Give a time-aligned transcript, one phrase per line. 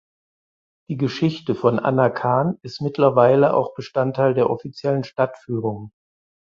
[0.89, 5.91] Die Geschichte von Anna Kahn ist mittlerweile auch Bestandteil der offiziellen Stadtführungen.